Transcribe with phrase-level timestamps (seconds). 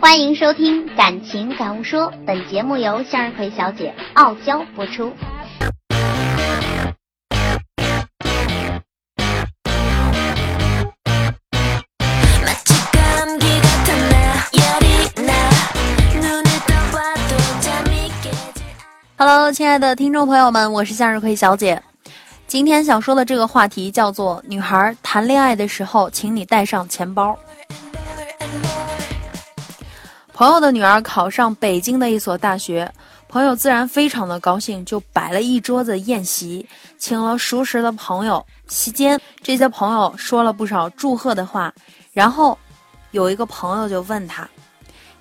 [0.00, 5.12] 欢迎收听《感情感悟说》，本节目由向日葵小姐傲娇播出。
[19.16, 21.82] Hello，亲爱的听众朋友们，我是向日葵小姐。
[22.46, 27.36] 今天想说的这个话题叫做“女孩谈恋爱的时候，请你带上钱包”。
[30.38, 32.88] 朋友的女儿考上北京的一所大学，
[33.26, 36.64] 朋友自然非常的高兴，就摆了一桌子宴席，
[36.96, 38.46] 请了熟识的朋友。
[38.68, 41.74] 席间，这些朋友说了不少祝贺的话。
[42.12, 42.56] 然后，
[43.10, 44.48] 有一个朋友就问他：“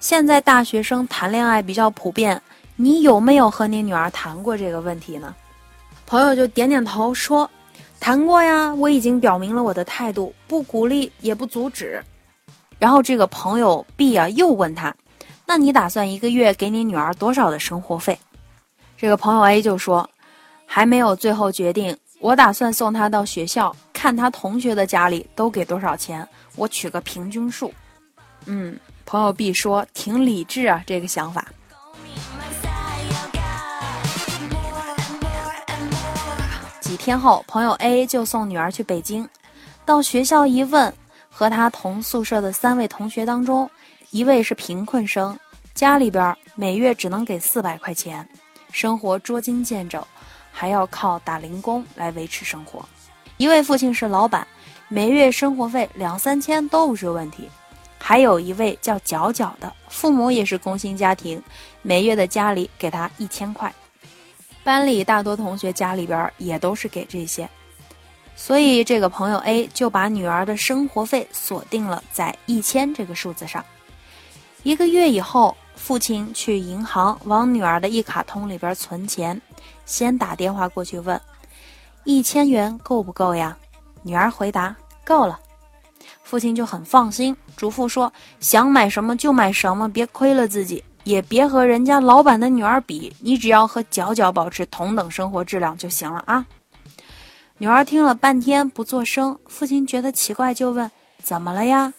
[0.00, 2.38] 现在大学生谈恋爱比较普遍，
[2.76, 5.34] 你有没有和你女儿谈过这个问题呢？”
[6.04, 7.50] 朋友就点点头说
[7.98, 12.04] ：“谈过呀，我已经表明了我的态度，不鼓励也不阻止。”
[12.78, 14.94] 然后这个朋友 B 啊又问他
[15.46, 18.18] ：“那你打算一个月给你女儿多少的生活费？”
[18.98, 20.08] 这个朋友 A 就说
[20.66, 27.72] ：“还没有最后决定，我打算送她到学校，看她同学的家里都给多少钱，我取个平均数。”
[28.46, 31.44] 嗯，朋友 B 说：“挺理智啊，这个想法。”
[36.80, 39.28] 几天后，朋友 A 就送女儿去北京。
[39.84, 40.92] 到学校一问，
[41.28, 43.70] 和他同宿舍的三位同学当中，
[44.10, 45.38] 一位是贫困生，
[45.74, 48.26] 家里边每月只能给四百块钱，
[48.70, 50.06] 生活捉襟见肘，
[50.52, 52.80] 还要靠打零工来维持生活；
[53.36, 54.46] 一位父亲是老板，
[54.88, 57.48] 每月生活费两三千都不是问题；
[57.98, 61.42] 还有一位叫角角的，父母也是工薪家庭，
[61.82, 63.72] 每月的家里给他一千块。
[64.62, 67.48] 班里大多同学家里边也都是给这些，
[68.36, 73.64] 所以这个朋友 A 就把女儿的生活费锁定了在一千这个数字上。
[74.66, 79.40] 一个月以后，父亲去银行往女儿的一卡通里边存钱，
[79.84, 81.20] 先打电话过去问
[82.02, 83.56] ：“一千元够不够呀？”
[84.02, 84.74] 女儿回答
[85.06, 85.38] ：“够了。”
[86.24, 96.44] 父亲就很放心，嘱咐说：“想买什么就买什么，别亏了自己。”也别和人家老板的女儿比，你只要和角角保持同等生活质量就行了啊！
[97.58, 100.90] 女儿听了半天不作声，父亲觉得奇怪，就问
[101.22, 101.94] ：“怎么了呀？”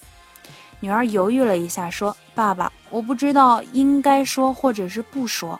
[0.79, 5.59] 女儿犹豫了一下，说：“爸爸，我不知道应该说或者是不说。”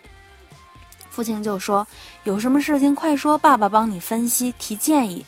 [1.10, 1.86] 父亲就说
[2.24, 5.26] ：“有什么事情快说，爸爸帮你分析提建议。”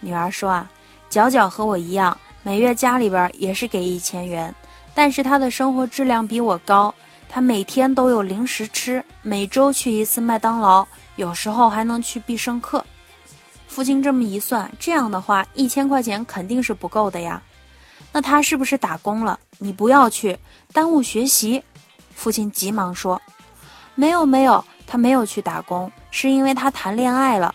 [0.00, 0.70] 女儿说：“啊，
[1.08, 4.52] 角角和我一样，每月家里边也是给一千元，
[4.94, 6.92] 但是他的生活质量比我高。”
[7.34, 12.84] 他每天都有零食吃，每周去一次麦当劳，有时候还能去必胜客。
[13.66, 17.40] 父亲这么一算，这样的话一千块钱肯定是不够的呀。
[18.12, 19.38] 那他是不是打工了？
[19.58, 20.38] 你不要去
[20.72, 21.62] 耽误学习。
[22.14, 23.20] 父亲急忙说
[23.96, 27.54] ：“没有没有，他没有去打工，是因为他谈恋爱了。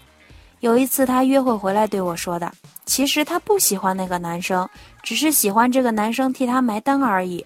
[0.60, 2.52] 有一次他约会回来对我说的，
[2.86, 4.68] 其实他不喜欢那个男生，
[5.04, 7.46] 只是喜欢这个男生替他埋单而已。”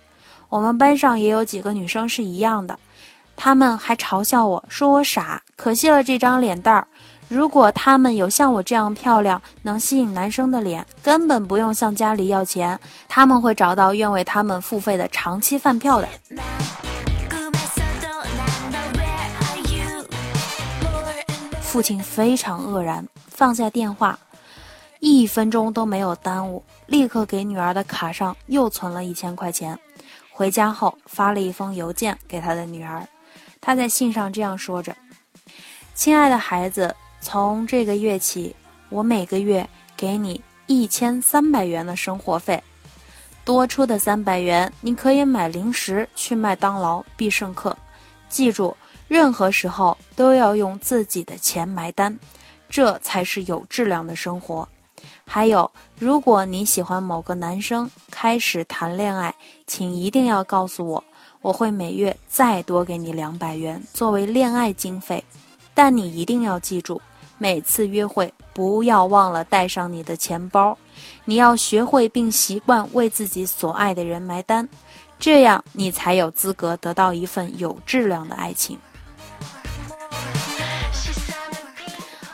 [0.50, 2.77] 我们班上也有几个女生是一样的，
[3.38, 6.88] 他们还嘲笑我说我傻，可惜了这张脸蛋儿。
[7.31, 12.78] 如果她们有像我这样漂亮、能吸引男生的脸，根本不用向家里要钱，
[13.08, 16.09] 他们会找到愿为他们付费的长期饭票的。
[21.62, 24.19] 父亲非常愕然，放下电话，
[25.00, 29.80] 一分钟都没有耽误，立刻给女儿的卡上又存了一千块钱。
[30.30, 33.08] 回家后发了一封邮件给他的女儿，
[33.62, 34.94] 他在信上这样说着
[35.96, 38.53] ：“亲爱的孩子，从这个月起，
[38.89, 42.61] 我每个月给你一千三百元的生活费，
[43.45, 47.77] 多出的三百元你可以买零食去麦当劳、必胜客。
[48.27, 48.75] 记住，
[49.07, 52.17] 任何时候都要用自己的钱埋单，
[52.67, 54.67] 这才是有质量的生活。”
[55.25, 59.33] 还有，如果你喜欢某个男生，开始谈恋爱，
[59.65, 61.03] 请一定要告诉我，
[61.41, 65.24] 我会每月再多给你两百元作为恋爱经费。
[65.74, 67.01] 但你一定要记住，
[67.41, 70.77] 每次约会不要忘了带上你的钱包。
[71.25, 74.69] 你要学会并习惯为自己所爱的人埋单，
[75.17, 78.77] 这样你才有资格得到一份有质量的爱情。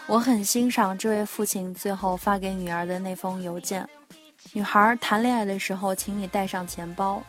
[0.07, 3.88] 我很欣赏这位父亲最后发给女儿的那封邮件。
[4.51, 7.24] 女孩谈恋爱的时候，请你带上钱包。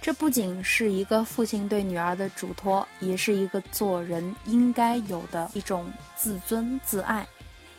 [0.00, 7.26] 这不仅是一个父亲对女儿的嘱托，也是一个做人应该有的一种自尊自爱。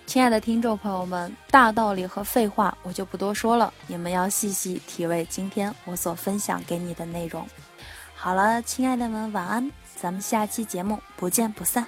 [0.05, 7.47] 亲爱的听众朋友们，大道理和废话我就不多说了，你们要细细体味今天我所分享给你的内容。
[8.13, 11.87] 好了，亲爱的们，晚安，咱们下期节目不见不散。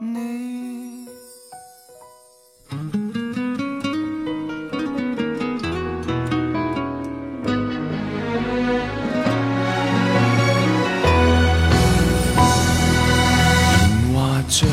[0.00, 0.16] 你年
[14.14, 14.68] 华像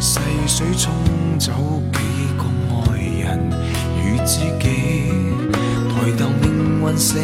[0.00, 0.94] 细水冲
[1.40, 1.50] 走
[1.92, 1.98] 几
[2.38, 3.50] 个爱人
[3.98, 5.10] 与知己，
[5.90, 7.18] 抬头命运射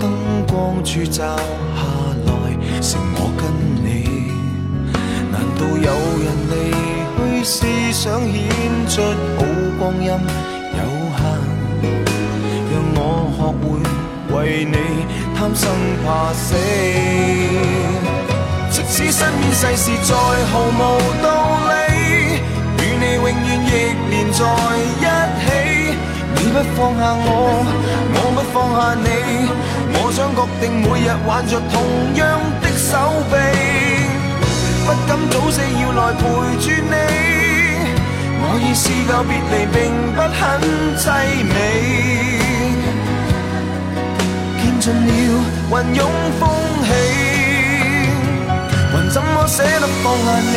[0.00, 0.10] 灯
[0.46, 1.42] 光柱照下
[2.24, 3.67] 来，剩我跟。
[5.58, 5.90] 到有
[6.22, 6.54] 人离
[7.18, 7.56] 去思
[7.92, 8.38] 想显
[8.88, 9.02] 出
[9.36, 9.38] 好
[9.78, 10.80] 光阴有
[11.18, 11.20] 限？
[12.70, 12.98] 让我
[13.34, 13.64] 学会
[14.36, 14.76] 为你
[15.36, 15.62] 贪生
[16.04, 16.46] 怕死。
[18.70, 20.14] 即使身边世事再
[20.50, 20.80] 毫无
[21.22, 21.26] 道
[21.68, 21.70] 理，
[22.78, 23.30] 与你永远
[23.66, 23.68] 亦
[24.10, 24.38] 连在
[25.00, 25.04] 一
[25.40, 25.46] 起。
[26.34, 27.26] 你不放下我，
[28.14, 29.06] 我不放下你，
[29.94, 31.74] 我想确定每日挽着同
[32.14, 32.22] 样
[32.60, 32.90] 的手
[33.30, 33.34] 臂。
[34.88, 36.22] 不敢早死要來陪
[36.64, 36.96] 住你，
[38.40, 39.76] 我已試夠別離並
[40.14, 40.40] 不很
[40.96, 41.04] 凄
[41.44, 41.52] 美。
[44.62, 45.10] 見盡了
[45.70, 46.00] 雲涌
[46.40, 46.40] 風
[46.86, 46.90] 起，
[48.90, 50.56] 还怎麼捨得放下你？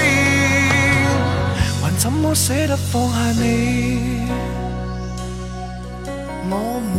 [2.01, 4.27] 怎么舍得放下你？
[6.49, 6.97] 我们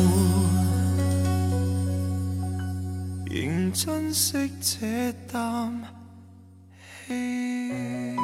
[3.26, 5.82] 仍珍惜这啖
[7.08, 8.21] 气。